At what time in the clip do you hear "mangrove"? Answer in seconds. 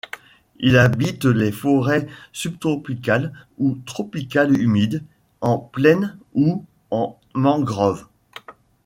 7.35-8.07